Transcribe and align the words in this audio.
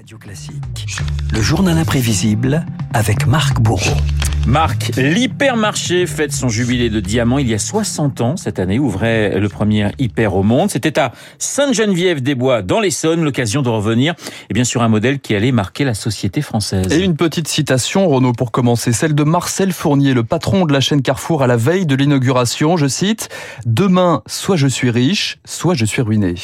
Radio 0.00 0.16
Classique, 0.16 0.86
le 1.30 1.42
journal 1.42 1.76
imprévisible 1.76 2.64
avec 2.94 3.26
Marc 3.26 3.60
Bourreau. 3.60 3.98
Marc, 4.46 4.92
l'hypermarché 4.96 6.06
fête 6.06 6.32
son 6.32 6.48
jubilé 6.48 6.88
de 6.88 7.00
diamant 7.00 7.36
il 7.36 7.46
y 7.46 7.52
a 7.52 7.58
60 7.58 8.22
ans. 8.22 8.36
Cette 8.38 8.58
année 8.58 8.78
ouvrait 8.78 9.38
le 9.38 9.48
premier 9.50 9.88
hyper 9.98 10.34
au 10.36 10.42
monde. 10.42 10.70
C'était 10.70 10.98
à 10.98 11.12
Sainte-Geneviève-des-Bois, 11.36 12.62
dans 12.62 12.80
l'Essonne, 12.80 13.22
l'occasion 13.22 13.60
de 13.60 13.68
revenir 13.68 14.14
et 14.48 14.54
bien 14.54 14.64
sûr 14.64 14.80
un 14.80 14.88
modèle 14.88 15.20
qui 15.20 15.34
allait 15.34 15.52
marquer 15.52 15.84
la 15.84 15.92
société 15.92 16.40
française. 16.40 16.90
Et 16.90 17.04
une 17.04 17.16
petite 17.16 17.48
citation, 17.48 18.08
Renaud, 18.08 18.32
pour 18.32 18.52
commencer, 18.52 18.94
celle 18.94 19.14
de 19.14 19.24
Marcel 19.24 19.70
Fournier, 19.70 20.14
le 20.14 20.24
patron 20.24 20.64
de 20.64 20.72
la 20.72 20.80
chaîne 20.80 21.02
Carrefour 21.02 21.42
à 21.42 21.46
la 21.46 21.58
veille 21.58 21.84
de 21.84 21.94
l'inauguration. 21.94 22.78
Je 22.78 22.86
cite, 22.86 23.28
Demain, 23.66 24.22
soit 24.26 24.56
je 24.56 24.66
suis 24.66 24.88
riche, 24.88 25.40
soit 25.44 25.74
je 25.74 25.84
suis 25.84 26.00
ruiné. 26.00 26.36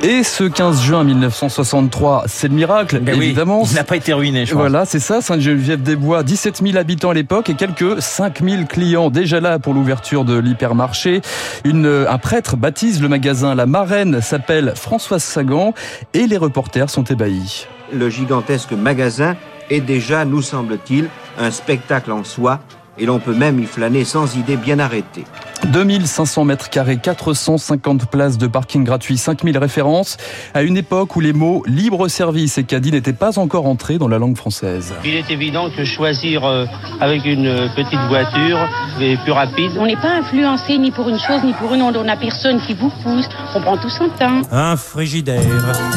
Et 0.00 0.22
ce 0.22 0.44
15 0.44 0.80
juin 0.82 1.02
1963, 1.02 2.24
c'est 2.28 2.46
le 2.46 2.54
miracle, 2.54 3.00
Ben 3.00 3.18
oui, 3.18 3.26
évidemment. 3.26 3.64
il 3.68 3.74
n'a 3.74 3.82
pas 3.82 3.96
été 3.96 4.12
ruiné, 4.12 4.46
je. 4.46 4.54
Voilà, 4.54 4.84
c'est 4.84 5.00
ça, 5.00 5.20
Sainte-Geneviève-des-Bois, 5.20 6.22
17 6.22 6.62
000 6.64 6.76
habitants 6.78 7.10
à 7.10 7.14
l'époque 7.14 7.50
et 7.50 7.54
quelques 7.54 8.00
5 8.00 8.40
000 8.44 8.64
clients 8.66 9.10
déjà 9.10 9.40
là 9.40 9.58
pour 9.58 9.74
l'ouverture 9.74 10.24
de 10.24 10.38
l'hypermarché. 10.38 11.20
Une, 11.64 11.86
euh, 11.86 12.08
un 12.08 12.18
prêtre 12.18 12.56
baptise 12.56 13.02
le 13.02 13.08
magasin, 13.08 13.56
la 13.56 13.66
marraine 13.66 14.20
s'appelle 14.20 14.72
Françoise 14.76 15.24
Sagan 15.24 15.74
et 16.14 16.28
les 16.28 16.36
reporters 16.36 16.90
sont 16.90 17.02
ébahis. 17.02 17.66
Le 17.92 18.08
gigantesque 18.08 18.72
magasin 18.72 19.34
est 19.68 19.80
déjà, 19.80 20.24
nous 20.24 20.42
semble-t-il, 20.42 21.08
un 21.40 21.50
spectacle 21.50 22.12
en 22.12 22.22
soi, 22.22 22.60
et 22.98 23.06
l'on 23.06 23.18
peut 23.18 23.34
même 23.34 23.58
y 23.58 23.66
flâner 23.66 24.04
sans 24.04 24.36
idée 24.36 24.56
bien 24.56 24.78
arrêtée. 24.78 25.24
2500 25.66 26.44
mètres 26.44 26.70
carrés, 26.70 26.96
450 26.96 28.06
places 28.10 28.38
de 28.38 28.46
parking 28.46 28.84
gratuit, 28.84 29.18
5000 29.18 29.58
références, 29.58 30.16
à 30.54 30.62
une 30.62 30.76
époque 30.76 31.16
où 31.16 31.20
les 31.20 31.32
mots 31.32 31.62
libre 31.66 32.08
service 32.08 32.58
et 32.58 32.64
caddie 32.64 32.92
n'étaient 32.92 33.12
pas 33.12 33.38
encore 33.38 33.66
entrés 33.66 33.98
dans 33.98 34.08
la 34.08 34.18
langue 34.18 34.36
française. 34.36 34.94
Il 35.04 35.14
est 35.14 35.30
évident 35.30 35.70
que 35.70 35.84
choisir 35.84 36.44
euh, 36.44 36.66
avec 37.00 37.24
une 37.24 37.70
petite 37.76 38.00
voiture 38.08 38.58
est 39.00 39.20
plus 39.22 39.32
rapide. 39.32 39.72
On 39.78 39.86
n'est 39.86 39.96
pas 39.96 40.18
influencé 40.18 40.78
ni 40.78 40.90
pour 40.90 41.08
une 41.08 41.18
chose 41.18 41.42
ni 41.44 41.52
pour 41.54 41.74
une 41.74 41.82
autre. 41.82 41.98
On 42.00 42.04
n'a 42.04 42.16
personne 42.16 42.60
qui 42.60 42.74
vous 42.74 42.90
pousse. 43.02 43.28
On 43.54 43.60
prend 43.60 43.76
tout 43.76 43.90
son 43.90 44.08
temps. 44.08 44.42
Un 44.50 44.76
frigidaire, 44.76 45.42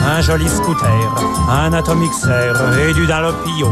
un 0.06 0.22
joli 0.22 0.48
scooter, 0.48 1.16
un 1.50 1.74
atomixer 1.74 2.54
et 2.90 2.94
du 2.94 3.06
Dalopio. 3.08 3.72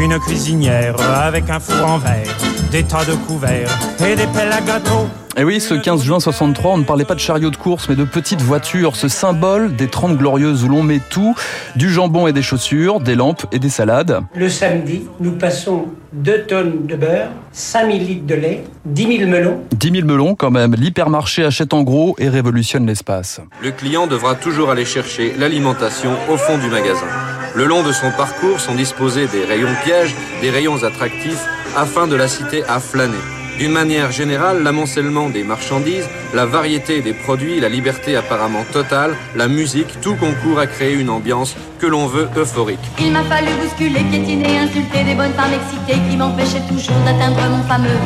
Une 0.00 0.18
cuisinière 0.18 0.96
avec 1.00 1.50
un 1.50 1.60
four 1.60 1.86
en 1.86 1.98
verre, 1.98 2.36
des 2.70 2.82
tas 2.82 3.04
de 3.04 3.14
couverts 3.14 3.70
et 4.00 4.14
des 4.14 4.26
pelles 4.26 4.52
à 4.52 4.60
gâteau. 4.60 5.06
Et 5.36 5.44
oui, 5.44 5.60
ce 5.60 5.74
15 5.74 6.02
juin 6.02 6.18
63, 6.20 6.72
on 6.72 6.78
ne 6.78 6.84
parlait 6.84 7.04
pas 7.04 7.14
de 7.14 7.20
chariot 7.20 7.50
de 7.50 7.56
course, 7.56 7.88
mais 7.88 7.94
de 7.94 8.04
petites 8.04 8.42
voitures, 8.42 8.96
ce 8.96 9.08
symbole 9.08 9.76
des 9.76 9.86
30 9.86 10.18
glorieuses 10.18 10.64
où 10.64 10.68
l'on 10.68 10.82
met 10.82 11.00
tout, 11.08 11.34
du 11.76 11.88
jambon 11.88 12.26
et 12.26 12.32
des 12.32 12.42
chaussures, 12.42 13.00
des 13.00 13.14
lampes 13.14 13.46
et 13.52 13.58
des 13.58 13.68
salades. 13.68 14.20
Le 14.34 14.48
samedi, 14.48 15.02
nous 15.20 15.32
passons 15.32 15.86
2 16.12 16.42
tonnes 16.42 16.86
de 16.86 16.96
beurre, 16.96 17.28
5000 17.52 18.06
litres 18.06 18.26
de 18.26 18.34
lait, 18.34 18.64
10 18.86 19.18
000 19.18 19.30
melons. 19.30 19.60
10 19.76 19.92
000 19.92 20.06
melons 20.06 20.34
quand 20.34 20.50
même, 20.50 20.74
l'hypermarché 20.74 21.44
achète 21.44 21.72
en 21.74 21.82
gros 21.82 22.16
et 22.18 22.28
révolutionne 22.28 22.86
l'espace. 22.86 23.40
Le 23.62 23.70
client 23.70 24.08
devra 24.08 24.34
toujours 24.34 24.70
aller 24.70 24.84
chercher 24.84 25.32
l'alimentation 25.38 26.10
au 26.28 26.36
fond 26.36 26.58
du 26.58 26.68
magasin. 26.68 27.06
Le 27.54 27.64
long 27.64 27.82
de 27.82 27.90
son 27.90 28.12
parcours 28.12 28.60
sont 28.60 28.74
disposés 28.74 29.26
des 29.26 29.44
rayons 29.44 29.74
pièges, 29.84 30.14
des 30.40 30.50
rayons 30.50 30.84
attractifs, 30.84 31.44
afin 31.76 32.06
de 32.06 32.14
la 32.14 32.28
citer 32.28 32.62
à 32.64 32.78
flâner. 32.78 33.18
D'une 33.58 33.72
manière 33.72 34.12
générale, 34.12 34.62
l'amoncellement 34.62 35.28
des 35.28 35.42
marchandises, 35.42 36.08
la 36.32 36.46
variété 36.46 37.02
des 37.02 37.12
produits, 37.12 37.60
la 37.60 37.68
liberté 37.68 38.16
apparemment 38.16 38.64
totale, 38.72 39.16
la 39.36 39.48
musique, 39.48 40.00
tout 40.00 40.14
concourt 40.14 40.60
à 40.60 40.66
créer 40.66 40.94
une 40.94 41.10
ambiance 41.10 41.56
que 41.78 41.86
l'on 41.86 42.06
veut 42.06 42.28
euphorique. 42.36 42.78
Il 43.00 43.12
m'a 43.12 43.24
fallu 43.24 43.48
bousculer, 43.60 44.04
piétiner, 44.04 44.60
insulter 44.60 45.04
des 45.04 45.14
bonnes 45.14 45.34
femmes 45.34 45.52
excitées 45.52 46.00
qui 46.08 46.16
m'empêchaient 46.16 46.66
toujours 46.68 47.00
d'atteindre 47.04 47.40
mon 47.50 47.62
fameux 47.64 47.98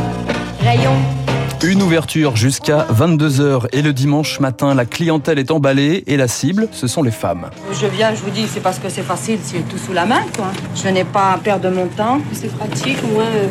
rayon. 0.60 0.96
Une 1.66 1.82
ouverture 1.82 2.36
jusqu'à 2.36 2.86
22h 2.92 3.68
et 3.72 3.80
le 3.80 3.94
dimanche 3.94 4.38
matin, 4.38 4.74
la 4.74 4.84
clientèle 4.84 5.38
est 5.38 5.50
emballée 5.50 6.04
et 6.06 6.18
la 6.18 6.28
cible, 6.28 6.68
ce 6.72 6.86
sont 6.86 7.02
les 7.02 7.10
femmes. 7.10 7.48
Je 7.72 7.86
viens, 7.86 8.14
je 8.14 8.20
vous 8.20 8.28
dis, 8.28 8.46
c'est 8.46 8.60
parce 8.60 8.78
que 8.78 8.90
c'est 8.90 9.02
facile, 9.02 9.38
c'est 9.42 9.66
tout 9.66 9.78
sous 9.78 9.94
la 9.94 10.04
main, 10.04 10.20
quoi. 10.36 10.52
Je 10.74 10.86
n'ai 10.88 11.04
pas 11.04 11.32
à 11.32 11.38
perdre 11.38 11.70
mon 11.70 11.86
temps. 11.86 12.20
C'est 12.32 12.54
pratique, 12.54 12.98
au 13.02 13.14
moins 13.14 13.24
euh, 13.24 13.48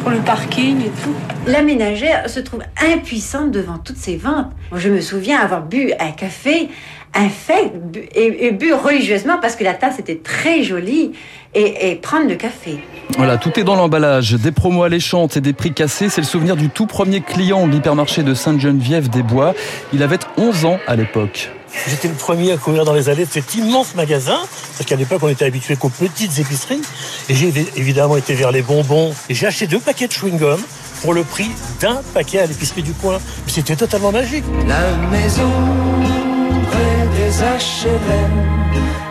pour 0.00 0.10
le 0.10 0.20
parking 0.20 0.86
et 0.86 0.92
tout. 1.02 1.14
La 1.46 1.62
ménagère 1.62 2.30
se 2.30 2.40
trouve 2.40 2.62
impuissante 2.80 3.50
devant 3.50 3.76
toutes 3.76 3.98
ces 3.98 4.16
ventes. 4.16 4.50
Moi, 4.70 4.80
je 4.80 4.88
me 4.88 5.02
souviens 5.02 5.38
avoir 5.38 5.66
bu 5.66 5.92
un 6.00 6.12
café, 6.12 6.70
un 7.14 7.28
fait, 7.28 7.72
et, 8.14 8.46
et 8.46 8.50
bu 8.52 8.72
religieusement 8.72 9.38
parce 9.40 9.56
que 9.56 9.64
la 9.64 9.74
tasse 9.74 9.98
était 9.98 10.16
très 10.16 10.62
jolie, 10.62 11.12
et, 11.54 11.90
et 11.90 11.94
prendre 11.94 12.28
le 12.28 12.34
café. 12.34 12.78
Voilà, 13.16 13.36
tout 13.36 13.58
est 13.58 13.64
dans 13.64 13.76
l'emballage. 13.76 14.32
Des 14.32 14.50
promos 14.50 14.82
alléchantes 14.82 15.36
et 15.36 15.40
des 15.40 15.52
prix 15.52 15.72
cassés. 15.72 16.08
C'est 16.08 16.20
le 16.20 16.26
souvenir 16.26 16.56
du 16.56 16.68
tout 16.68 16.86
premier 16.86 17.20
client 17.20 17.66
de 17.66 17.72
l'hypermarché 17.72 18.22
de 18.22 18.34
Sainte-Geneviève-des-Bois. 18.34 19.54
Il 19.92 20.02
avait 20.02 20.18
11 20.36 20.64
ans 20.64 20.78
à 20.86 20.96
l'époque. 20.96 21.50
J'étais 21.88 22.08
le 22.08 22.14
premier 22.14 22.52
à 22.52 22.56
courir 22.56 22.84
dans 22.84 22.92
les 22.92 23.08
allées 23.08 23.24
de 23.24 23.30
cet 23.30 23.54
immense 23.56 23.94
magasin, 23.96 24.38
parce 24.76 24.88
qu'à 24.88 24.96
l'époque 24.96 25.20
on 25.22 25.28
était 25.28 25.44
habitué 25.44 25.76
qu'aux 25.76 25.88
petites 25.88 26.38
épiceries. 26.38 26.82
Et 27.28 27.34
j'ai 27.34 27.52
évidemment 27.76 28.16
été 28.16 28.34
vers 28.34 28.52
les 28.52 28.62
bonbons. 28.62 29.12
Et 29.28 29.34
j'ai 29.34 29.46
acheté 29.46 29.66
deux 29.66 29.80
paquets 29.80 30.06
de 30.06 30.12
chewing-gum 30.12 30.58
pour 31.02 31.14
le 31.14 31.24
prix 31.24 31.50
d'un 31.80 32.00
paquet 32.14 32.40
à 32.40 32.46
l'épicerie 32.46 32.82
du 32.82 32.92
coin. 32.92 33.18
C'était 33.46 33.76
totalement 33.76 34.12
magique. 34.12 34.44
La 34.66 34.96
maison 35.10 35.50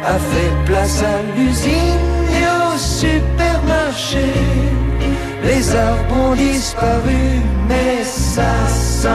a 0.06 0.18
fait 0.20 0.52
place 0.66 1.02
à 1.04 1.38
l'usine 1.38 2.00
et 2.32 2.46
au 2.74 2.78
supermarché. 2.78 4.26
Les 5.44 5.76
arbres 5.76 6.16
ont 6.18 6.36
disparu, 6.36 7.42
mais 7.68 8.04
ça 8.04 8.54
sent 8.68 9.10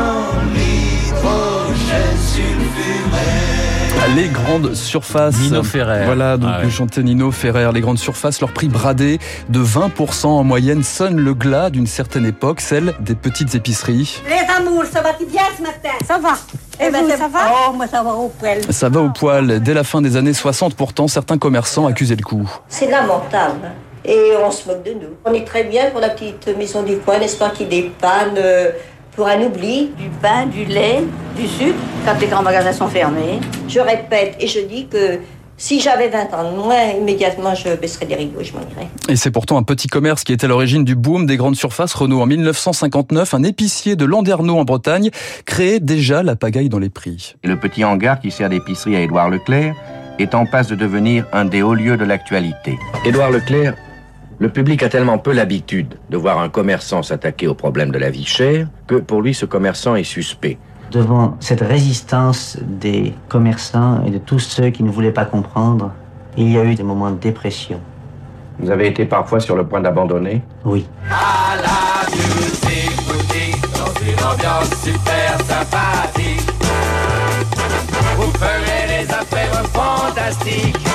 l'hydrogène 0.55 2.19
sulfuré. 2.27 4.15
Les 4.17 4.29
grandes 4.29 4.75
surfaces. 4.75 5.39
Nino 5.39 5.63
Ferrer. 5.63 6.05
Voilà, 6.07 6.37
donc 6.39 6.51
Ah 6.53 6.59
ouais. 6.59 6.65
le 6.65 6.71
chantait 6.71 7.03
Nino 7.03 7.31
Ferrer. 7.31 7.71
Les 7.73 7.81
grandes 7.81 7.99
surfaces, 7.99 8.41
leur 8.41 8.53
prix 8.53 8.69
bradé 8.69 9.19
de 9.51 9.61
20% 9.63 10.27
en 10.27 10.45
moyenne 10.45 10.83
sonne 10.83 11.17
le 11.19 11.35
glas 11.35 11.69
d'une 11.71 11.87
certaine 11.87 12.25
époque, 12.25 12.61
celle 12.61 12.95
des 13.01 13.15
petites 13.15 13.55
épiceries. 13.55 14.23
Les 14.27 14.47
amours, 14.67 14.85
ça 14.91 15.03
va 15.03 15.13
bien 15.13 15.43
ce 15.57 15.63
matin? 15.63 15.91
Ça 16.07 16.19
va. 16.19 16.35
Eh 16.81 16.91
ben, 16.91 17.09
ça 17.09 17.29
va 17.29 17.39
Oh, 17.69 17.73
moi 17.73 17.87
ça 17.87 18.03
va 18.03 18.13
au 18.13 18.29
poil. 18.29 18.61
Ça 18.71 18.89
va 18.89 19.01
au 19.01 19.11
poil. 19.11 19.61
Dès 19.61 19.75
la 19.75 19.85
fin 19.85 20.01
des 20.01 20.17
années 20.17 20.33
60, 20.33 20.75
pourtant, 20.75 21.09
certains 21.09 21.39
commerçants 21.39 21.87
accusaient 21.87 22.17
le 22.17 22.23
coup. 22.23 22.49
C'est 22.69 22.89
lamentable. 22.91 23.71
Et 24.05 24.33
on 24.43 24.51
se 24.51 24.69
moque 24.69 24.85
de 24.85 24.93
nous. 24.93 25.17
On 25.25 25.33
est 25.35 25.45
très 25.45 25.65
bien 25.65 25.91
pour 25.91 26.01
la 26.01 26.11
petite 26.11 26.47
maison 26.57 26.83
du 26.83 26.97
coin, 26.99 27.19
n'est-ce 27.19 27.37
pas, 27.37 27.51
qui 27.51 27.65
dépanne 27.67 28.37
euh, 28.37 28.71
pour 29.17 29.27
un 29.27 29.41
oubli. 29.43 29.91
Du 29.99 30.09
pain, 30.23 30.47
du 30.47 30.65
lait, 30.65 31.03
du 31.37 31.47
sucre, 31.49 31.79
quand 32.07 32.19
les 32.21 32.27
grands 32.29 32.43
magasins 32.43 32.73
sont 32.73 32.89
fermés. 32.89 33.41
Je 33.69 33.81
répète 33.81 34.37
et 34.41 34.47
je 34.47 34.61
dis 34.61 34.87
que 34.87 35.19
si 35.59 35.81
j'avais 35.81 36.09
20 36.09 36.33
ans 36.35 36.53
de 36.53 36.57
moins, 36.57 36.93
immédiatement 36.93 37.55
je 37.55 37.75
baisserais 37.75 38.07
des 38.07 38.15
rideaux, 38.15 38.43
je 38.43 38.53
m'en 38.53 38.61
irais. 38.61 38.89
Et 39.09 39.17
c'est 39.17 39.33
pourtant 39.33 39.59
un 39.59 39.65
petit 39.65 39.89
commerce 39.89 40.25
qui 40.25 40.33
était 40.33 40.47
à 40.47 40.49
l'origine 40.49 40.85
du 40.85 40.95
boom 40.95 41.27
des 41.27 41.37
grandes 41.37 41.57
surfaces. 41.57 41.93
Renault, 41.95 42.21
en 42.21 42.27
1959, 42.27 43.35
un 43.35 43.43
épicier 43.43 43.97
de 43.97 44.05
Landerneau 44.05 44.57
en 44.57 44.65
Bretagne 44.65 45.11
créait 45.45 45.81
déjà 45.81 46.23
la 46.23 46.37
pagaille 46.37 46.69
dans 46.69 46.79
les 46.79 46.91
prix. 46.91 47.35
Et 47.43 47.49
le 47.49 47.59
petit 47.59 47.85
hangar 47.85 48.21
qui 48.21 48.31
sert 48.31 48.49
d'épicerie 48.49 48.97
à 48.97 49.01
Édouard 49.01 49.29
Leclerc 49.29 49.75
est 50.19 50.35
en 50.35 50.47
passe 50.47 50.69
de 50.69 50.77
devenir 50.77 51.27
un 51.33 51.45
des 51.45 51.63
hauts 51.63 51.75
lieux 51.75 51.97
de 51.97 52.05
l'actualité. 52.05 52.79
Édouard 53.05 53.31
Leclerc, 53.31 53.75
le 54.39 54.49
public 54.49 54.85
a 54.85 54.89
tellement 54.89 55.19
peu 55.19 55.33
l'habitude 55.33 55.99
de 56.11 56.17
voir 56.17 56.39
un 56.39 56.49
commerçant 56.49 57.03
s'attaquer 57.03 57.49
aux 57.49 57.55
problèmes 57.55 57.91
de 57.91 57.99
la 57.99 58.11
vie 58.11 58.25
chère 58.25 58.69
que 58.87 58.95
pour 58.95 59.21
lui 59.21 59.35
ce 59.35 59.45
commerçant 59.45 59.97
est 59.97 60.05
suspect. 60.05 60.59
Devant 60.91 61.37
cette 61.41 61.61
résistance 61.61 62.57
des 62.63 63.13
commerçants 63.29 64.03
et 64.07 64.11
de 64.11 64.17
tous 64.17 64.39
ceux 64.39 64.71
qui 64.71 64.83
ne 64.83 64.91
voulaient 64.91 65.13
pas 65.13 65.27
comprendre, 65.27 65.93
il 66.37 66.51
y 66.51 66.59
a 66.59 66.65
eu 66.65 66.75
des 66.75 66.83
moments 66.83 67.11
de 67.11 67.19
dépression. 67.19 67.79
Vous 68.59 68.71
avez 68.71 68.89
été 68.89 69.05
parfois 69.05 69.39
sur 69.39 69.55
le 69.55 69.67
point 69.67 69.81
d'abandonner? 69.83 70.43
Oui. 70.65 70.87
À 71.11 71.57
la 71.57 72.09
musique 72.11 72.97
boutique, 73.07 73.61
dans 73.75 73.93
une 74.01 74.19
ambiance 74.33 74.71
super 74.83 75.39
sympathique. 75.47 76.51
Vous 78.17 78.33
ferez 78.39 79.05
des 79.05 79.13
affaires 79.13 79.63
fantastiques, 79.67 80.88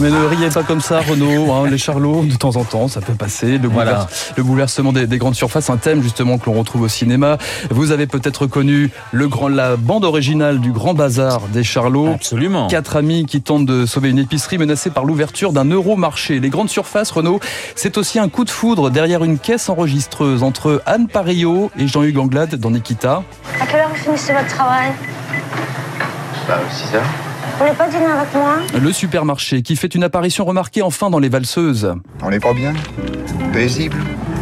Mais 0.00 0.10
ne 0.10 0.24
riez 0.26 0.48
pas 0.50 0.62
comme 0.62 0.80
ça, 0.80 1.00
Renaud. 1.00 1.52
hein, 1.52 1.68
les 1.68 1.76
charlots, 1.76 2.22
de 2.22 2.36
temps 2.36 2.54
en 2.54 2.62
temps, 2.62 2.86
ça 2.86 3.00
peut 3.00 3.14
passer. 3.14 3.58
Le, 3.58 3.66
Voilà. 3.68 3.92
bouleverse- 4.06 4.32
le 4.36 4.42
bouleversement 4.44 4.92
des, 4.92 5.08
des 5.08 5.18
grandes 5.18 5.34
surfaces, 5.34 5.70
un 5.70 5.76
thème 5.76 6.02
justement 6.04 6.38
que 6.38 6.46
l'on 6.46 6.52
retrouve 6.56 6.82
au 6.82 6.88
cinéma. 6.88 7.36
Vous 7.70 7.90
avez 7.90 8.06
peut-être 8.06 8.46
connu 8.46 8.90
le 9.10 9.26
grand, 9.26 9.48
la 9.48 9.74
bande 9.76 10.04
originale 10.04 10.60
du 10.60 10.70
Grand 10.70 10.94
Bazar 10.94 11.40
des 11.52 11.64
Charlots. 11.64 12.12
Absolument. 12.14 12.68
Quatre 12.68 12.94
amis 12.94 13.26
qui 13.26 13.42
tentent 13.42 13.66
de 13.66 13.86
sauver 13.86 14.10
une 14.10 14.20
épicerie 14.20 14.56
menacée 14.56 14.90
par 14.90 15.04
l'ouverture 15.04 15.52
d'un 15.52 15.64
euromarché. 15.64 16.38
Les 16.38 16.48
grandes 16.50 16.70
surfaces, 16.70 17.10
Renaud, 17.10 17.40
c'est 17.74 17.98
aussi 17.98 18.20
un 18.20 18.28
coup 18.28 18.44
de 18.44 18.50
foudre 18.50 18.90
derrière 18.90 19.24
une 19.24 19.38
caisse 19.38 19.68
enregistreuse 19.68 20.44
entre 20.44 20.80
Anne 20.86 21.08
Parillo 21.08 21.72
et 21.76 21.88
Jean-Hugues 21.88 22.18
Anglade 22.18 22.54
dans 22.54 22.70
Nikita. 22.70 23.24
À 23.60 23.66
quelle 23.66 23.80
heure 23.80 23.88
vous 23.90 23.96
finissez 23.96 24.32
votre 24.32 24.46
travail? 24.46 24.92
Bah, 26.46 26.60
aussi 26.70 26.86
ça. 26.86 27.00
Vous 27.58 27.64
voulez 27.64 27.76
pas 27.76 27.88
dîner 27.88 28.06
avec 28.06 28.32
moi 28.34 28.58
Le 28.80 28.92
supermarché 28.92 29.62
qui 29.62 29.74
fait 29.74 29.92
une 29.92 30.04
apparition 30.04 30.44
remarquée 30.44 30.80
enfin 30.80 31.10
dans 31.10 31.18
les 31.18 31.28
valseuses. 31.28 31.92
On 32.22 32.30
n'est 32.30 32.38
pas 32.38 32.52
bien 32.52 32.72
Paisible 33.52 33.96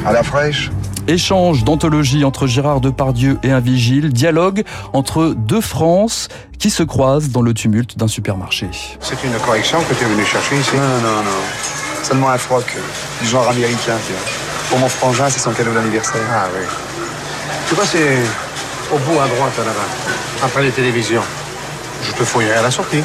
À 0.04 0.12
la 0.12 0.22
fraîche 0.22 0.70
Échange 1.08 1.64
d'anthologie 1.64 2.24
entre 2.24 2.46
Gérard 2.46 2.82
Depardieu 2.82 3.38
et 3.42 3.52
un 3.52 3.60
vigile, 3.60 4.12
dialogue 4.12 4.64
entre 4.92 5.32
deux 5.34 5.62
France 5.62 6.28
qui 6.58 6.68
se 6.68 6.82
croisent 6.82 7.30
dans 7.30 7.40
le 7.40 7.54
tumulte 7.54 7.96
d'un 7.96 8.08
supermarché. 8.08 8.68
C'est 9.00 9.24
une 9.24 9.32
correction 9.46 9.78
que 9.88 9.94
tu 9.94 10.04
es 10.04 10.08
venu 10.08 10.24
chercher 10.26 10.56
ici 10.58 10.76
Non, 10.76 10.82
non, 10.82 11.22
non. 11.22 12.02
Seulement 12.02 12.28
un 12.28 12.36
froc 12.36 12.64
euh, 12.76 12.80
du 13.22 13.28
genre 13.30 13.48
américain, 13.48 13.94
tu 14.06 14.12
vois. 14.12 14.22
Pour 14.68 14.78
mon 14.78 14.88
frangin, 14.88 15.30
c'est 15.30 15.40
son 15.40 15.52
cadeau 15.52 15.72
d'anniversaire. 15.72 16.20
Ah 16.30 16.48
oui. 16.54 16.66
Tu 17.66 17.74
vois, 17.76 17.86
c'est 17.86 18.18
au 18.92 18.98
bout 18.98 19.18
à 19.18 19.26
droite, 19.26 19.56
là-bas. 19.56 20.44
Après 20.44 20.62
les 20.62 20.70
télévisions. 20.70 21.22
Je 22.02 22.12
te 22.12 22.24
fouillerai 22.24 22.58
à 22.58 22.62
la 22.62 22.70
sortie. 22.70 23.02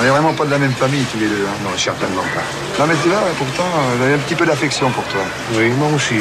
On 0.00 0.04
est 0.04 0.08
vraiment 0.08 0.32
pas 0.32 0.44
de 0.44 0.50
la 0.50 0.58
même 0.58 0.72
famille, 0.72 1.04
tous 1.12 1.18
les 1.18 1.26
deux. 1.26 1.46
Hein. 1.46 1.56
Non, 1.62 1.70
certainement 1.76 2.22
pas. 2.34 2.80
Non, 2.80 2.86
mais 2.88 2.94
tu 3.02 3.08
vois, 3.08 3.18
pourtant, 3.36 3.64
euh, 3.64 3.98
j'avais 4.00 4.14
un 4.14 4.18
petit 4.18 4.34
peu 4.34 4.46
d'affection 4.46 4.90
pour 4.90 5.04
toi. 5.04 5.20
Oui, 5.54 5.68
moi 5.70 5.88
aussi. 5.94 6.20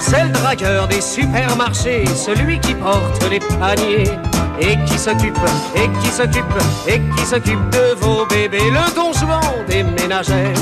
C'est 0.00 0.24
le 0.24 0.30
dragueur 0.30 0.88
des 0.88 1.00
supermarchés, 1.00 2.04
celui 2.16 2.58
qui 2.58 2.74
porte 2.74 3.24
les 3.30 3.38
paniers 3.38 4.10
et 4.60 4.76
qui 4.86 4.98
s'occupe, 4.98 5.38
et 5.76 5.88
qui 6.02 6.08
s'occupe, 6.08 6.44
et 6.86 7.00
qui 7.16 7.26
s'occupe 7.26 7.70
de 7.70 7.94
vos 8.00 8.26
bébés. 8.26 8.58
Le 8.70 8.94
don 8.94 9.12
Juan 9.12 9.40
des 9.68 9.82
ménagères, 9.82 10.54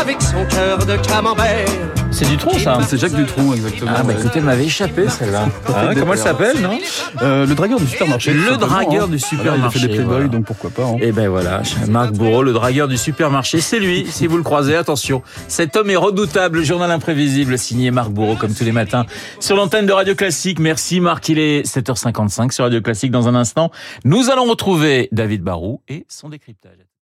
avec 0.00 0.20
son 0.22 0.44
cœur 0.46 0.78
de 0.78 0.96
camembert. 1.06 1.66
C'est 2.14 2.26
Dutronc, 2.26 2.58
ça 2.58 2.78
C'est 2.86 2.98
Jacques 2.98 3.14
Dutronc, 3.14 3.54
exactement. 3.54 3.90
Ah, 3.96 4.02
bah 4.02 4.12
écoutez, 4.12 4.38
elle 4.38 4.44
m'avait 4.44 4.66
échappé, 4.66 5.08
celle-là. 5.08 5.46
Ah, 5.74 5.86
comment 5.98 6.12
elle 6.12 6.18
s'appelle, 6.18 6.60
non 6.60 6.78
Euh, 7.22 7.46
Le 7.46 7.54
dragueur 7.54 7.80
du 7.80 7.86
supermarché. 7.86 8.34
Le 8.34 8.58
dragueur 8.58 9.04
hein. 9.04 9.08
du 9.08 9.16
Voilà, 9.16 9.18
supermarché. 9.18 9.58
il 9.58 9.64
a 9.64 9.70
fait 9.70 9.78
des 9.88 9.94
Playboy, 9.94 10.06
voilà. 10.16 10.28
donc 10.28 10.44
pourquoi 10.44 10.68
pas. 10.68 10.82
hein. 10.84 10.96
Et 11.00 11.10
ben 11.10 11.30
voilà, 11.30 11.62
Marc 11.88 12.12
Bourreau, 12.12 12.42
le 12.42 12.52
dragueur 12.52 12.86
du 12.86 12.98
supermarché, 12.98 13.62
c'est 13.62 13.78
lui. 13.78 14.06
Si 14.10 14.26
vous 14.26 14.36
le 14.36 14.42
croisez, 14.42 14.76
attention. 14.76 15.22
Cet 15.48 15.74
homme 15.74 15.88
est 15.88 15.96
redoutable. 15.96 16.58
Le 16.58 16.64
journal 16.64 16.90
imprévisible, 16.90 17.56
signé 17.56 17.90
Marc 17.90 18.10
Bourreau, 18.10 18.34
comme 18.36 18.52
tous 18.52 18.64
les 18.64 18.72
matins, 18.72 19.06
sur 19.40 19.56
l'antenne 19.56 19.86
de 19.86 19.92
Radio 19.92 20.14
Classique. 20.14 20.58
Merci 20.58 21.00
Marc, 21.00 21.30
il 21.30 21.38
est 21.38 21.62
7h55 21.66 22.50
sur 22.52 22.64
Radio 22.64 22.82
Classique. 22.82 23.10
Dans 23.12 23.28
un 23.28 23.34
instant, 23.34 23.70
nous 24.04 24.30
allons 24.30 24.46
retrouver 24.46 25.10
David 25.12 25.42
Barou 25.42 25.82
et 25.86 26.06
son 26.08 26.30
décryptage. 26.30 26.78